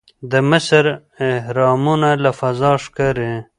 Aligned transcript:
د 0.31 0.33
مصر 0.49 0.83
اهرامونه 1.37 2.09
له 2.23 2.31
فضا 2.39 2.71
ښکاري. 2.85 3.33